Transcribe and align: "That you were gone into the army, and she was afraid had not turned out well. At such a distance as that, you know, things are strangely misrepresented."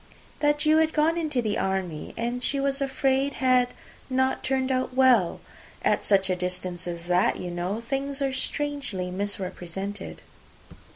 "That 0.39 0.65
you 0.65 0.77
were 0.77 0.87
gone 0.87 1.15
into 1.15 1.43
the 1.43 1.59
army, 1.59 2.15
and 2.17 2.41
she 2.41 2.59
was 2.59 2.81
afraid 2.81 3.33
had 3.33 3.67
not 4.09 4.43
turned 4.43 4.71
out 4.71 4.95
well. 4.95 5.41
At 5.85 6.03
such 6.03 6.27
a 6.27 6.35
distance 6.35 6.87
as 6.87 7.03
that, 7.05 7.37
you 7.37 7.51
know, 7.51 7.81
things 7.81 8.19
are 8.19 8.33
strangely 8.33 9.11
misrepresented." 9.11 10.23